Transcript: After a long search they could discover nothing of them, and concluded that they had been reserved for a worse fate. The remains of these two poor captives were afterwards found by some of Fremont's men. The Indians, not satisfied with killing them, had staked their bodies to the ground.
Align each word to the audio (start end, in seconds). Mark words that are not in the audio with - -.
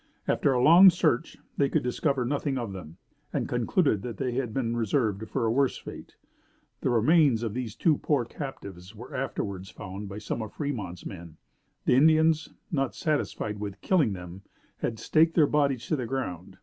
After 0.27 0.51
a 0.51 0.63
long 0.63 0.89
search 0.89 1.37
they 1.57 1.69
could 1.69 1.83
discover 1.83 2.25
nothing 2.25 2.57
of 2.57 2.73
them, 2.73 2.97
and 3.31 3.47
concluded 3.47 4.01
that 4.01 4.17
they 4.17 4.31
had 4.31 4.51
been 4.51 4.75
reserved 4.75 5.29
for 5.29 5.45
a 5.45 5.51
worse 5.51 5.77
fate. 5.77 6.15
The 6.79 6.89
remains 6.89 7.43
of 7.43 7.53
these 7.53 7.75
two 7.75 7.99
poor 7.99 8.25
captives 8.25 8.95
were 8.95 9.15
afterwards 9.15 9.69
found 9.69 10.09
by 10.09 10.17
some 10.17 10.41
of 10.41 10.53
Fremont's 10.53 11.05
men. 11.05 11.37
The 11.85 11.93
Indians, 11.93 12.49
not 12.71 12.95
satisfied 12.95 13.59
with 13.59 13.79
killing 13.81 14.13
them, 14.13 14.41
had 14.77 14.97
staked 14.97 15.35
their 15.35 15.45
bodies 15.45 15.85
to 15.89 15.95
the 15.95 16.07
ground. 16.07 16.57